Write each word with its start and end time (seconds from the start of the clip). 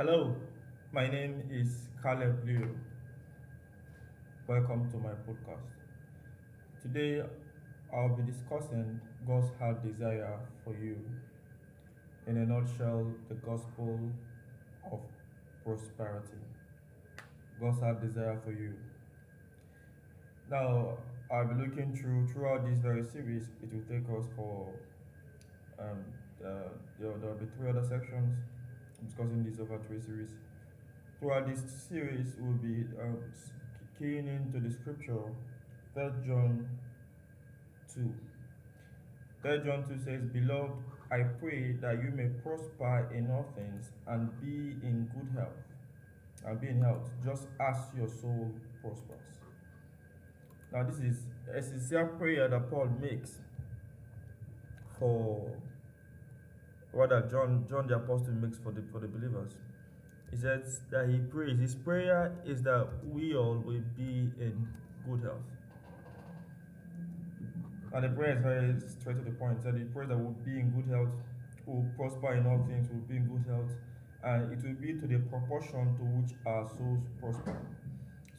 Hello, 0.00 0.34
my 0.94 1.06
name 1.10 1.42
is 1.52 1.88
Caleb 2.02 2.42
Leo. 2.46 2.70
Welcome 4.48 4.90
to 4.92 4.96
my 4.96 5.12
podcast. 5.28 5.74
Today 6.80 7.20
I'll 7.92 8.16
be 8.16 8.22
discussing 8.22 8.98
God's 9.26 9.50
heart 9.58 9.84
desire 9.84 10.40
for 10.64 10.72
you. 10.82 10.96
In 12.26 12.38
a 12.38 12.46
nutshell, 12.46 13.12
the 13.28 13.34
gospel 13.34 14.00
of 14.90 15.00
prosperity. 15.66 16.40
God's 17.60 17.80
heart 17.80 18.00
desire 18.00 18.40
for 18.42 18.52
you. 18.52 18.72
Now, 20.50 20.96
I'll 21.30 21.46
be 21.46 21.62
looking 21.62 21.94
through 21.94 22.26
throughout 22.32 22.64
this 22.64 22.78
very 22.78 23.04
series. 23.04 23.48
It 23.62 23.70
will 23.70 23.84
take 23.86 24.08
us 24.18 24.24
for 24.34 24.66
um, 25.78 25.98
uh, 26.42 26.70
there 26.98 27.10
will 27.10 27.34
be 27.34 27.44
three 27.58 27.68
other 27.68 27.84
sections 27.84 28.34
discussing 29.04 29.44
this 29.44 29.60
over 29.60 29.78
three 29.86 30.00
series. 30.00 30.30
Throughout 31.18 31.48
this 31.48 31.62
series, 31.88 32.34
we'll 32.38 32.54
be 32.54 32.84
um, 33.00 33.18
keying 33.98 34.26
into 34.26 34.60
the 34.60 34.72
scripture, 34.72 35.20
3 35.94 36.04
John 36.26 36.68
2. 37.94 38.14
3 39.42 39.58
John 39.64 39.84
2 39.86 39.98
says, 40.04 40.22
Beloved, 40.32 40.72
I 41.12 41.22
pray 41.40 41.72
that 41.80 42.02
you 42.02 42.10
may 42.14 42.28
prosper 42.42 43.10
in 43.14 43.30
all 43.30 43.46
things 43.54 43.90
and 44.06 44.30
be 44.40 44.86
in 44.86 45.10
good 45.14 45.28
health, 45.36 45.58
and 46.46 46.60
be 46.60 46.68
in 46.68 46.82
health, 46.82 47.10
just 47.24 47.48
as 47.60 47.76
your 47.96 48.08
soul 48.08 48.50
prospers. 48.80 49.20
Now, 50.72 50.84
this 50.84 50.98
is 50.98 51.18
a 51.54 51.60
sincere 51.60 52.06
prayer 52.06 52.48
that 52.48 52.70
Paul 52.70 52.88
makes 53.00 53.38
for 54.98 55.50
rather 56.92 57.22
John 57.30 57.66
John 57.68 57.86
the 57.86 57.96
apostle 57.96 58.34
makes 58.34 58.58
for 58.58 58.72
the 58.72 58.82
for 58.92 59.00
the 59.00 59.08
believers. 59.08 59.52
He 60.30 60.36
says 60.36 60.80
that 60.90 61.08
he 61.08 61.18
prays. 61.18 61.58
His 61.58 61.74
prayer 61.74 62.32
is 62.44 62.62
that 62.62 62.88
we 63.04 63.34
all 63.34 63.56
will 63.58 63.82
be 63.96 64.30
in 64.38 64.68
good 65.08 65.22
health. 65.22 65.48
And 67.92 68.04
the 68.04 68.08
prayer 68.10 68.36
is 68.36 68.42
very 68.42 68.80
straight 68.88 69.16
to 69.16 69.24
the 69.24 69.36
point. 69.36 69.62
That 69.64 69.74
he 69.74 69.84
prays 69.84 70.08
that 70.08 70.18
we'll 70.18 70.36
be 70.44 70.60
in 70.60 70.70
good 70.70 70.88
health, 70.94 71.10
will 71.66 71.84
prosper 71.96 72.34
in 72.34 72.46
all 72.46 72.64
things, 72.68 72.88
will 72.88 73.06
be 73.08 73.16
in 73.16 73.26
good 73.26 73.44
health, 73.50 73.72
and 74.22 74.52
it 74.52 74.62
will 74.62 74.80
be 74.80 74.94
to 75.00 75.06
the 75.06 75.18
proportion 75.28 75.96
to 75.98 76.04
which 76.14 76.32
our 76.46 76.68
souls 76.68 77.02
prosper. 77.20 77.58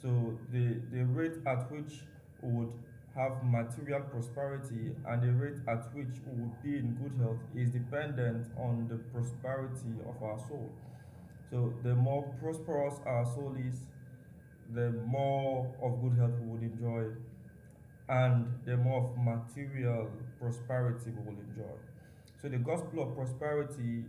So 0.01 0.37
the 0.51 0.79
the 0.91 1.03
rate 1.03 1.37
at 1.45 1.69
which 1.71 2.03
we 2.41 2.51
would 2.53 2.73
have 3.15 3.43
material 3.43 4.01
prosperity 4.01 4.95
and 5.07 5.21
the 5.21 5.31
rate 5.33 5.59
at 5.67 5.93
which 5.93 6.15
we 6.25 6.41
would 6.41 6.63
be 6.63 6.77
in 6.77 6.95
good 6.95 7.13
health 7.21 7.39
is 7.55 7.69
dependent 7.71 8.47
on 8.57 8.87
the 8.89 8.95
prosperity 9.13 9.93
of 10.07 10.23
our 10.23 10.39
soul. 10.39 10.69
So 11.49 11.73
the 11.83 11.93
more 11.95 12.23
prosperous 12.41 12.95
our 13.05 13.25
soul 13.25 13.55
is, 13.67 13.81
the 14.73 14.91
more 15.05 15.73
of 15.83 16.01
good 16.01 16.17
health 16.17 16.39
we 16.41 16.47
would 16.47 16.63
enjoy 16.63 17.13
and 18.07 18.47
the 18.65 18.77
more 18.77 19.09
of 19.09 19.17
material 19.17 20.09
prosperity 20.39 21.11
we 21.11 21.23
will 21.33 21.39
enjoy. 21.41 21.75
So 22.41 22.49
the 22.49 22.57
gospel 22.57 23.03
of 23.03 23.15
prosperity 23.15 24.05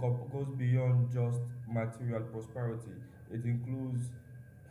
goes 0.00 0.48
beyond 0.58 1.12
just 1.12 1.40
material 1.68 2.22
prosperity. 2.22 2.92
It 3.32 3.44
includes 3.44 4.04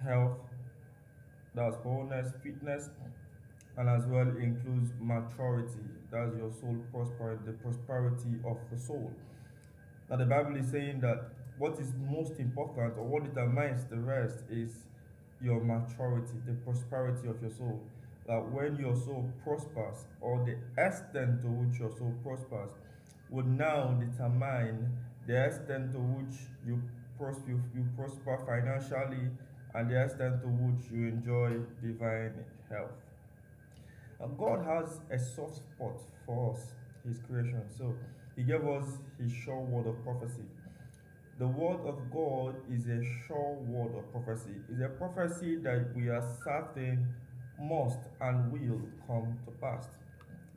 health, 0.03 0.37
that's 1.53 1.75
wholeness, 1.77 2.31
fitness, 2.43 2.89
and 3.77 3.89
as 3.89 4.05
well 4.05 4.27
includes 4.37 4.91
maturity. 4.99 5.85
That's 6.11 6.35
your 6.35 6.51
soul 6.51 6.77
prosperity, 6.91 7.43
the 7.45 7.53
prosperity 7.53 8.35
of 8.45 8.57
the 8.71 8.77
soul. 8.77 9.11
Now 10.09 10.17
the 10.17 10.25
Bible 10.25 10.55
is 10.57 10.69
saying 10.71 11.01
that 11.01 11.29
what 11.57 11.79
is 11.79 11.93
most 12.09 12.39
important 12.39 12.97
or 12.97 13.05
what 13.05 13.23
determines 13.23 13.85
the 13.85 13.97
rest 13.97 14.39
is 14.49 14.71
your 15.41 15.61
maturity, 15.61 16.37
the 16.45 16.53
prosperity 16.53 17.27
of 17.27 17.41
your 17.41 17.51
soul. 17.51 17.81
That 18.27 18.51
when 18.51 18.77
your 18.77 18.95
soul 18.95 19.31
prospers, 19.43 20.05
or 20.21 20.45
the 20.45 20.55
extent 20.81 21.41
to 21.41 21.47
which 21.47 21.79
your 21.79 21.91
soul 21.91 22.13
prospers, 22.23 22.69
would 23.29 23.47
now 23.47 23.93
determine 23.99 24.91
the 25.25 25.45
extent 25.45 25.91
to 25.93 25.99
which 25.99 26.35
you, 26.65 26.81
pros- 27.17 27.41
you, 27.47 27.61
you 27.75 27.85
prosper 27.97 28.37
financially 28.45 29.29
and 29.73 29.89
the 29.89 30.03
extent 30.03 30.41
to 30.41 30.47
which 30.47 30.91
you 30.91 31.07
enjoy 31.07 31.57
divine 31.81 32.33
health. 32.69 32.91
God 34.37 34.65
has 34.65 34.99
a 35.11 35.17
soft 35.17 35.55
spot 35.55 35.99
for 36.25 36.53
us, 36.53 36.61
His 37.05 37.19
creation. 37.19 37.63
So 37.77 37.93
He 38.35 38.43
gave 38.43 38.65
us 38.67 38.85
His 39.19 39.31
sure 39.31 39.59
word 39.59 39.87
of 39.87 40.03
prophecy. 40.03 40.43
The 41.39 41.47
word 41.47 41.79
of 41.87 41.97
God 42.11 42.55
is 42.71 42.85
a 42.87 43.01
sure 43.25 43.57
word 43.61 43.97
of 43.97 44.11
prophecy. 44.11 44.55
It's 44.69 44.81
a 44.81 44.89
prophecy 44.89 45.55
that 45.57 45.87
we 45.95 46.09
are 46.09 46.23
certain 46.43 47.07
must 47.59 47.99
and 48.19 48.51
will 48.51 48.81
come 49.07 49.37
to 49.45 49.51
pass. 49.59 49.87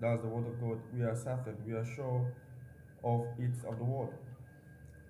That's 0.01 0.21
the 0.23 0.29
word 0.29 0.47
of 0.47 0.61
God. 0.61 0.81
We 0.95 1.03
are 1.03 1.17
certain, 1.17 1.57
we 1.67 1.73
are 1.73 1.85
sure 1.85 2.33
of 3.03 3.27
it, 3.39 3.55
of 3.67 3.79
the 3.79 3.85
word. 3.85 4.11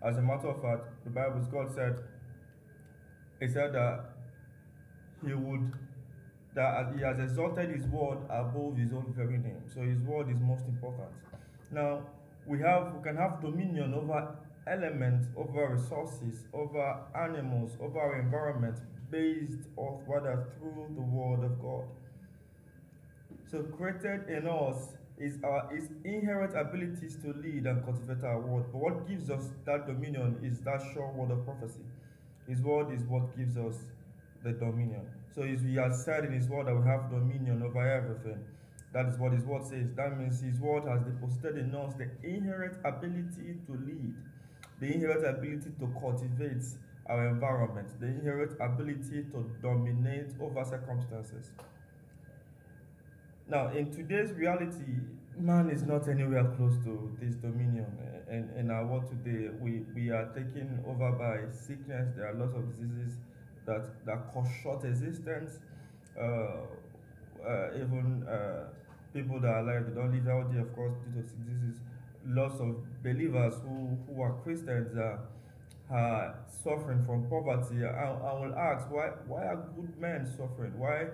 As 0.07 0.17
a 0.19 0.23
matter 0.23 0.49
of 0.49 0.61
fact, 0.61 0.85
the 1.05 1.11
Bible, 1.11 1.41
God 1.51 1.75
said, 1.75 1.97
He 3.41 3.49
said 3.49 3.73
that 3.73 4.05
He 5.27 5.33
would 5.33 5.73
that 6.55 6.93
he 6.95 7.03
has 7.03 7.19
exalted 7.19 7.71
his 7.71 7.87
word 7.87 8.19
above 8.31 8.77
his 8.77 8.93
own 8.93 9.13
very 9.17 9.39
name. 9.39 9.63
So 9.73 9.83
his 9.83 10.01
word 10.03 10.31
is 10.31 10.37
most 10.41 10.65
important. 10.67 11.11
Now 11.73 12.03
we 12.47 12.61
have 12.61 12.95
we 12.95 13.03
can 13.03 13.17
have 13.17 13.41
dominion 13.41 13.95
over 13.95 14.37
elements, 14.67 15.29
over 15.37 15.75
resources, 15.75 16.45
over 16.53 17.01
animals, 17.15 17.73
over 17.81 18.01
our 18.01 18.21
environment 18.21 18.77
based 19.11 19.69
off 19.77 20.01
rather 20.07 20.47
through 20.59 20.87
the 20.95 21.03
word 21.03 21.45
of 21.45 21.61
God. 21.61 21.85
So 23.51 23.63
created 23.63 24.29
in 24.29 24.47
us 24.47 24.95
is 25.19 25.39
our 25.45 25.71
is 25.77 25.89
inherent 26.05 26.57
abilities 26.57 27.17
to 27.23 27.33
lead 27.35 27.67
and 27.67 27.85
cultivate 27.85 28.25
our 28.25 28.41
word. 28.41 28.65
But 28.73 28.79
what 28.79 29.09
gives 29.09 29.31
us 29.31 29.51
that 29.65 29.87
dominion 29.87 30.39
is 30.43 30.61
that 30.61 30.83
sure 30.93 31.13
word 31.13 31.31
of 31.31 31.45
prophecy. 31.45 31.85
His 32.49 32.61
word 32.61 32.93
is 32.93 33.03
what 33.05 33.37
gives 33.37 33.57
us 33.57 33.77
the 34.45 34.53
dominion. 34.53 35.09
So 35.35 35.43
he 35.43 35.75
has 35.77 36.05
said 36.05 36.25
in 36.27 36.33
his 36.33 36.49
word 36.49 36.67
that 36.67 36.77
we 36.77 36.87
have 36.87 37.11
dominion 37.11 37.63
over 37.63 37.81
everything. 37.81 38.45
That 38.93 39.07
is 39.07 39.19
what 39.19 39.33
his 39.33 39.43
word 39.45 39.65
says. 39.65 39.91
That 39.97 40.17
means 40.17 40.41
his 40.41 40.61
word 40.61 40.85
has 40.87 41.01
deposited 41.03 41.59
in 41.59 41.75
us 41.75 41.95
the 41.95 42.09
inherent 42.23 42.77
ability 42.85 43.59
to 43.67 43.73
lead, 43.73 44.15
the 44.81 44.95
inherent 44.95 45.27
ability 45.27 45.71
to 45.81 45.87
cultivate 45.99 46.63
our 47.07 47.27
environment, 47.29 47.89
the 47.99 48.07
inherent 48.07 48.53
ability 48.61 49.25
to 49.33 49.51
dominate 49.61 50.31
over 50.41 50.65
circumstances. 50.65 51.51
Now, 53.49 53.69
in 53.69 53.91
today's 53.91 54.33
reality, 54.33 55.03
man 55.37 55.71
is 55.71 55.83
not 55.83 56.09
anywhere 56.09 56.45
close 56.57 56.77
to 56.85 57.11
this 57.21 57.35
dominion. 57.35 57.87
In, 58.31 58.49
in 58.57 58.71
our 58.71 58.87
world 58.87 59.07
today, 59.09 59.51
we, 59.61 59.83
we 59.95 60.11
are 60.11 60.27
taken 60.27 60.83
over 60.87 61.13
by 61.13 61.53
sickness. 61.53 62.15
There 62.17 62.29
are 62.29 62.35
lots 62.35 62.55
of 62.55 62.71
diseases 62.71 63.19
that, 63.67 64.05
that 64.07 64.33
cause 64.33 64.49
short 64.63 64.85
existence. 64.85 65.59
Uh, 66.19 66.67
uh, 67.47 67.69
even 67.75 68.25
uh, 68.29 68.65
people 69.13 69.41
that 69.41 69.49
are 69.49 69.61
alive, 69.61 69.87
they 69.89 69.95
don't 69.95 70.13
live 70.13 70.29
out 70.29 70.53
there, 70.53 70.63
of 70.63 70.75
course, 70.75 70.95
due 71.05 71.21
to 71.21 71.29
diseases. 71.29 71.81
Lots 72.27 72.59
of 72.61 72.77
believers 73.03 73.55
who, 73.63 73.99
who 74.09 74.23
are 74.23 74.33
Christians 74.43 74.97
are 74.97 76.35
suffering 76.63 77.05
from 77.05 77.29
poverty. 77.29 77.85
I, 77.85 78.11
I 78.11 78.41
will 78.41 78.55
ask, 78.55 78.91
why, 78.91 79.09
why 79.27 79.45
are 79.45 79.69
good 79.77 80.01
men 80.01 80.27
suffering? 80.27 80.79
Why 80.79 81.09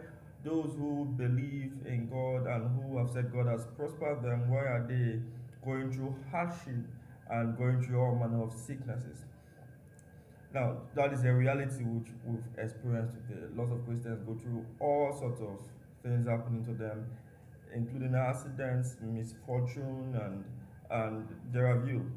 those 0.44 0.72
who 0.78 1.06
believe 1.16 1.72
in 1.86 2.08
God 2.08 2.46
and 2.46 2.70
who 2.80 2.98
have 2.98 3.10
said 3.10 3.32
God 3.32 3.46
has 3.46 3.66
prospered 3.76 4.22
them, 4.22 4.50
why 4.50 4.60
are 4.60 4.86
they 4.88 5.20
going 5.64 5.92
through 5.92 6.14
hardship 6.30 6.86
and 7.30 7.58
going 7.58 7.82
through 7.82 8.00
all 8.00 8.14
manner 8.14 8.44
of 8.44 8.52
sicknesses? 8.52 9.24
Now, 10.52 10.78
that 10.96 11.12
is 11.12 11.24
a 11.24 11.32
reality 11.32 11.84
which 11.84 12.08
we've 12.26 12.42
experienced 12.58 13.14
today. 13.14 13.46
Lots 13.54 13.70
of 13.70 13.86
Christians 13.86 14.20
go 14.26 14.34
through 14.34 14.66
all 14.80 15.16
sorts 15.16 15.40
of 15.40 15.60
things 16.02 16.26
happening 16.26 16.64
to 16.64 16.74
them, 16.74 17.06
including 17.72 18.16
accidents, 18.16 18.96
misfortune, 19.00 20.18
and 20.20 20.44
and 20.90 21.28
their 21.52 21.80
view. 21.80 22.10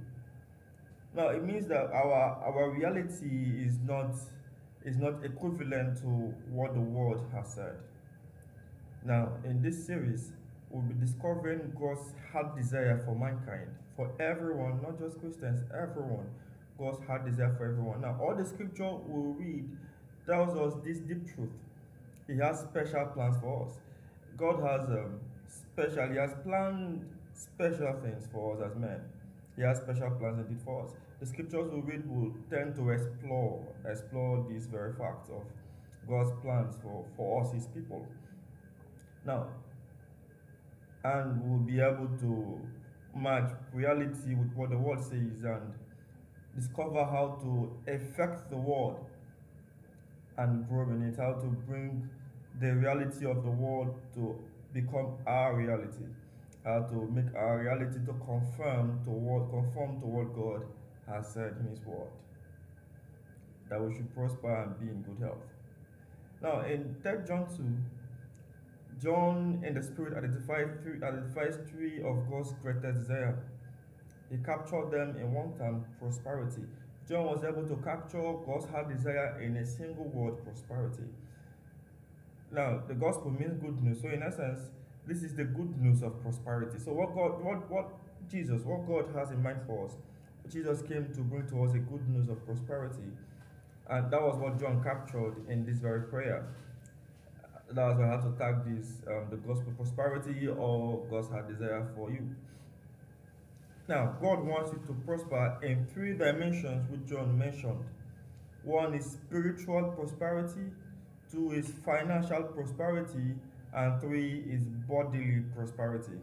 Now, 1.16 1.28
it 1.28 1.44
means 1.44 1.68
that 1.68 1.92
our 1.92 2.42
our 2.44 2.72
reality 2.72 3.64
is 3.64 3.78
not 3.88 4.16
is 4.84 4.98
not 4.98 5.24
equivalent 5.24 5.98
to 6.02 6.34
what 6.50 6.74
the 6.74 6.82
world 6.82 7.24
has 7.36 7.54
said. 7.54 7.76
Now, 9.06 9.34
in 9.46 9.62
this 9.62 9.86
series, 9.86 10.32
we'll 10.72 10.82
be 10.82 10.96
discovering 10.96 11.72
God's 11.80 12.14
heart 12.32 12.58
desire 12.58 12.98
for 13.06 13.14
mankind, 13.14 13.70
for 13.96 14.12
everyone, 14.20 14.82
not 14.82 14.98
just 14.98 15.20
Christians, 15.20 15.62
everyone 15.72 16.26
God's 16.78 17.06
heart 17.06 17.26
desire 17.26 17.54
for 17.58 17.66
everyone. 17.66 18.02
Now, 18.02 18.18
all 18.22 18.36
the 18.36 18.46
scripture 18.46 18.92
we 19.08 19.46
read 19.46 19.70
tells 20.28 20.58
us 20.58 20.80
this 20.84 21.00
deep 21.00 21.34
truth. 21.34 21.52
He 22.28 22.38
has 22.38 22.62
special 22.62 23.06
plans 23.14 23.38
for 23.42 23.66
us. 23.66 23.74
God 24.38 24.62
has 24.62 24.90
um, 24.90 25.20
special, 25.48 26.10
He 26.10 26.18
has 26.18 26.34
planned 26.44 27.06
special 27.34 27.94
things 28.02 28.28
for 28.32 28.56
us 28.56 28.72
as 28.72 28.78
men. 28.78 29.02
He 29.56 29.62
has 29.62 29.80
special 29.80 30.10
plans 30.12 30.40
indeed 30.40 30.62
for 30.64 30.86
us. 30.86 30.92
the 31.20 31.26
scriptures 31.26 31.72
we 31.72 31.80
read 31.82 32.10
will 32.10 32.34
tend 32.50 32.76
to 32.76 32.90
explore 32.90 33.66
explore 33.90 34.46
these 34.50 34.66
very 34.66 34.94
facts 34.94 35.30
of 35.30 35.44
God's 36.08 36.32
plans 36.42 36.76
for, 36.82 37.06
for 37.16 37.44
us, 37.44 37.54
His 37.54 37.68
people. 37.68 38.06
Now, 39.26 39.48
and 41.04 41.42
we'll 41.44 41.60
be 41.60 41.80
able 41.80 42.10
to 42.20 42.60
match 43.16 43.52
reality 43.74 44.36
with 44.36 44.54
what 44.54 44.70
the 44.70 44.78
world 44.78 45.02
says 45.02 45.44
and 45.44 45.74
discover 46.56 47.04
how 47.04 47.40
to 47.42 47.72
affect 47.92 48.50
the 48.50 48.58
world 48.58 49.06
and 50.38 50.68
grow 50.68 50.90
in 50.90 51.04
it, 51.04 51.18
how 51.18 51.34
to 51.34 51.48
bring 51.68 52.10
the 52.60 52.74
reality 52.76 53.26
of 53.26 53.44
the 53.44 53.50
world 53.50 53.96
to 54.16 54.36
become 54.74 55.14
our 55.28 55.56
reality, 55.56 56.06
how 56.66 56.82
to 56.82 57.08
make 57.12 57.34
our 57.36 57.60
reality 57.60 58.00
to 58.06 58.14
confirm 58.26 59.00
to 59.06 59.12
what 59.12 59.50
conform 59.50 60.00
to 60.02 60.08
what 60.08 60.36
God 60.36 60.66
has 61.08 61.34
said 61.34 61.56
in 61.60 61.68
His 61.70 61.86
Word. 61.86 62.10
That 63.70 63.82
we 63.82 63.94
should 63.96 64.14
prosper 64.14 64.64
and 64.64 64.80
be 64.80 64.88
in 64.88 65.02
good 65.02 65.24
health. 65.24 65.42
Now, 66.42 66.62
in 66.62 66.96
3 67.02 67.12
John 67.28 67.48
2, 67.48 67.64
John 69.02 69.64
in 69.66 69.74
the 69.74 69.84
Spirit 69.84 70.18
identifies 70.18 70.70
three, 70.82 70.98
identifies 70.98 71.58
three 71.70 72.02
of 72.04 72.30
God's 72.30 72.54
greatest 72.62 73.00
desire. 73.00 73.38
He 74.34 74.40
captured 74.44 74.90
them 74.90 75.16
in 75.18 75.32
one 75.32 75.54
term 75.60 75.86
prosperity. 76.00 76.64
John 77.08 77.26
was 77.26 77.44
able 77.44 77.68
to 77.68 77.76
capture 77.84 78.34
God's 78.48 78.66
heart 78.66 78.90
desire 78.90 79.40
in 79.40 79.58
a 79.58 79.66
single 79.66 80.06
word 80.06 80.44
prosperity. 80.44 81.04
Now, 82.52 82.82
the 82.88 82.96
gospel 82.96 83.30
means 83.30 83.62
good 83.62 83.84
news. 83.84 84.02
So, 84.02 84.10
in 84.10 84.24
essence, 84.24 84.72
this 85.06 85.22
is 85.22 85.36
the 85.36 85.44
good 85.44 85.80
news 85.80 86.02
of 86.02 86.20
prosperity. 86.24 86.80
So, 86.80 86.94
what 86.94 87.14
God, 87.14 87.44
what, 87.44 87.70
what 87.70 87.92
Jesus, 88.28 88.64
what 88.64 88.88
God 88.88 89.14
has 89.16 89.30
in 89.30 89.44
mind 89.44 89.60
for 89.68 89.86
us, 89.86 89.98
Jesus 90.52 90.82
came 90.82 91.14
to 91.14 91.22
bring 91.22 91.46
to 91.50 91.64
us 91.66 91.76
a 91.76 91.80
good 91.80 92.10
news 92.10 92.28
of 92.28 92.44
prosperity. 92.44 93.12
And 93.88 94.10
that 94.12 94.22
was 94.22 94.38
what 94.38 94.60
John 94.60 94.82
captured 94.82 95.46
in 95.48 95.64
this 95.64 95.78
very 95.78 96.08
prayer. 96.08 96.48
That's 97.72 98.00
why 98.00 98.08
I 98.08 98.12
had 98.14 98.22
to 98.24 98.32
tag 98.40 98.66
this 98.66 99.02
um, 99.08 99.28
the 99.30 99.38
gospel 99.38 99.74
prosperity 99.78 100.48
or 100.48 101.06
God's 101.12 101.30
heart 101.30 101.48
desire 101.48 101.88
for 101.96 102.10
you. 102.10 102.36
Now, 103.88 104.16
God 104.22 104.46
wants 104.46 104.72
you 104.72 104.82
to 104.88 104.94
prosper 105.06 105.58
in 105.62 105.86
three 105.88 106.14
dimensions, 106.14 106.90
which 106.90 107.06
John 107.06 107.38
mentioned. 107.38 107.84
One 108.64 108.94
is 108.94 109.06
spiritual 109.12 109.92
prosperity, 109.92 110.72
two 111.30 111.52
is 111.52 111.70
financial 111.84 112.44
prosperity, 112.44 113.36
and 113.74 114.00
three 114.00 114.46
is 114.50 114.64
bodily 114.88 115.44
prosperity. 115.54 116.18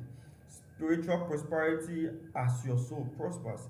Spiritual 0.48 1.18
prosperity 1.26 2.08
as 2.34 2.64
your 2.64 2.78
soul 2.78 3.06
prospers. 3.18 3.68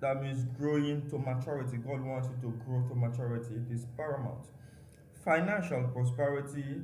That 0.00 0.20
means 0.20 0.44
growing 0.58 1.08
to 1.10 1.18
maturity. 1.18 1.76
God 1.76 2.04
wants 2.04 2.28
you 2.28 2.50
to 2.50 2.56
grow 2.66 2.82
to 2.88 2.94
maturity. 2.96 3.54
It 3.54 3.72
is 3.72 3.86
paramount. 3.96 4.46
Financial 5.24 5.84
prosperity, 5.94 6.82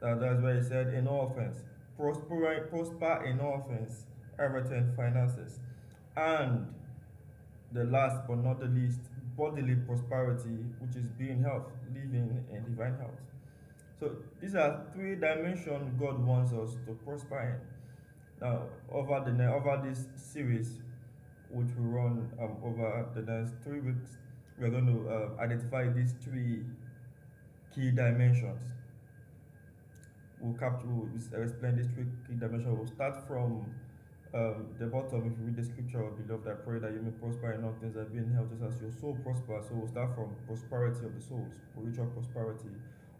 uh, 0.00 0.14
that's 0.14 0.40
why 0.40 0.54
he 0.54 0.62
said, 0.62 0.94
in 0.94 1.08
all 1.08 1.30
things. 1.30 1.56
Prosper, 1.98 2.68
prosper 2.70 3.24
in 3.24 3.40
all 3.40 3.66
things, 3.68 4.04
everything 4.38 4.92
finances. 4.96 5.58
And 6.16 6.66
the 7.72 7.84
last 7.84 8.26
but 8.28 8.38
not 8.38 8.60
the 8.60 8.66
least, 8.66 9.00
bodily 9.36 9.76
prosperity, 9.76 10.58
which 10.80 10.96
is 10.96 11.06
being 11.18 11.42
health, 11.42 11.70
living 11.94 12.44
in 12.52 12.64
divine 12.64 12.96
health. 12.98 13.18
So 13.98 14.16
these 14.40 14.54
are 14.54 14.86
three 14.94 15.14
dimensions 15.14 15.94
God 16.00 16.24
wants 16.24 16.52
us 16.52 16.76
to 16.86 16.92
prosper 17.04 17.40
in. 17.40 18.46
Now, 18.46 18.62
over 18.90 19.22
the 19.24 19.46
over 19.52 19.82
this 19.86 20.06
series, 20.16 20.78
which 21.50 21.68
will 21.76 21.90
run 21.90 22.30
um, 22.40 22.56
over 22.64 23.06
the 23.14 23.22
next 23.22 23.52
three 23.62 23.80
weeks, 23.80 24.16
we're 24.58 24.70
going 24.70 24.86
to 24.86 25.08
uh, 25.08 25.42
identify 25.42 25.88
these 25.88 26.14
three 26.24 26.64
key 27.74 27.90
dimensions. 27.90 28.60
We'll 30.40 30.54
capture, 30.54 30.86
we'll 30.86 31.42
explain 31.42 31.76
these 31.76 31.88
three 31.94 32.06
key 32.26 32.34
dimensions. 32.38 32.74
We'll 32.78 32.86
start 32.86 33.26
from 33.28 33.66
um, 34.34 34.66
the 34.78 34.86
bottom. 34.86 35.26
If 35.26 35.38
you 35.38 35.46
read 35.46 35.56
the 35.56 35.64
scripture, 35.64 36.02
beloved, 36.02 36.46
I 36.46 36.54
pray 36.62 36.78
that 36.78 36.92
you 36.92 37.02
may 37.02 37.10
prosper 37.10 37.52
in 37.52 37.64
all 37.64 37.74
things 37.80 37.94
that 37.94 38.12
be 38.12 38.18
in 38.18 38.32
health 38.32 38.50
as 38.66 38.80
your 38.80 38.92
soul 38.92 39.16
prospers. 39.22 39.66
So 39.68 39.74
we'll 39.74 39.88
start 39.88 40.14
from 40.14 40.34
prosperity 40.46 41.06
of 41.06 41.14
the 41.14 41.22
soul, 41.22 41.46
spiritual 41.72 42.06
prosperity, 42.14 42.74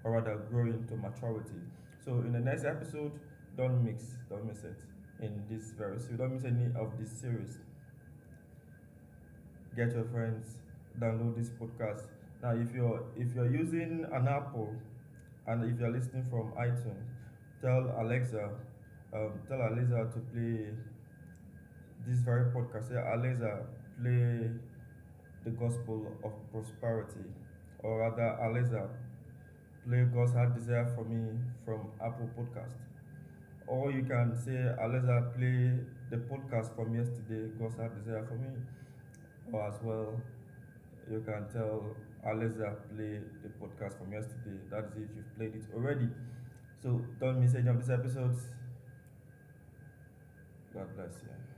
or 0.04 0.12
rather 0.12 0.36
growing 0.50 0.86
to 0.88 0.96
maturity. 0.96 1.60
So 2.04 2.22
in 2.22 2.32
the 2.32 2.40
next 2.40 2.64
episode, 2.64 3.12
don't 3.56 3.84
mix, 3.84 4.14
don't 4.28 4.46
miss 4.46 4.62
it 4.64 4.78
in 5.20 5.42
this 5.50 5.72
very 5.76 5.98
series. 5.98 6.18
Don't 6.18 6.34
miss 6.34 6.44
any 6.44 6.66
of 6.78 6.96
this 6.98 7.10
series 7.20 7.58
get 9.76 9.92
your 9.92 10.04
friends, 10.04 10.56
download 11.00 11.36
this 11.36 11.50
podcast. 11.50 12.02
Now, 12.42 12.52
if 12.56 12.74
you're 12.74 13.04
if 13.16 13.34
you're 13.34 13.50
using 13.50 14.06
an 14.12 14.28
Apple, 14.28 14.74
and 15.46 15.64
if 15.72 15.78
you're 15.78 15.92
listening 15.92 16.24
from 16.30 16.52
iTunes, 16.58 17.06
tell 17.62 17.94
Alexa, 18.00 18.50
um, 19.14 19.32
tell 19.48 19.60
Alexa 19.60 20.10
to 20.14 20.20
play 20.32 20.70
this 22.06 22.20
very 22.20 22.46
podcast. 22.52 22.88
Say, 22.88 22.96
Alexa, 22.96 23.46
uh, 23.46 23.62
play 24.02 24.50
the 25.44 25.50
gospel 25.50 26.06
of 26.24 26.32
prosperity, 26.52 27.24
or 27.80 28.00
rather, 28.00 28.36
Alexa, 28.48 28.78
uh, 28.78 28.88
play 29.86 30.04
God's 30.14 30.32
heart 30.32 30.54
desire 30.54 30.86
for 30.94 31.04
me 31.04 31.38
from 31.64 31.80
Apple 32.00 32.28
Podcast. 32.38 32.74
Or 33.66 33.90
you 33.92 34.02
can 34.04 34.36
say, 34.36 34.58
Alexa, 34.82 35.12
uh, 35.12 35.22
play 35.38 35.72
the 36.10 36.16
podcast 36.18 36.74
from 36.74 36.94
yesterday, 36.94 37.50
God's 37.58 37.76
heart 37.76 37.94
desire 37.96 38.24
for 38.26 38.34
me 38.36 38.50
or 39.52 39.68
as 39.68 39.74
well, 39.82 40.20
you 41.10 41.20
can 41.20 41.46
tell 41.52 41.96
Alexa 42.24 42.76
play 42.94 43.20
the 43.42 43.50
podcast 43.60 43.98
from 43.98 44.12
yesterday. 44.12 44.58
That 44.70 44.84
is 44.96 45.04
if 45.04 45.10
you've 45.16 45.36
played 45.36 45.54
it 45.54 45.64
already. 45.74 46.08
So 46.82 47.00
don't 47.20 47.40
miss 47.40 47.54
any 47.54 47.68
of 47.68 47.78
these 47.78 47.90
episodes. 47.90 48.40
God 50.72 50.94
bless 50.96 51.22
you. 51.22 51.49